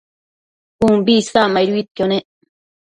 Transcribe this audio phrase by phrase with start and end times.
[0.87, 2.25] umbi isacmaiduidquio nec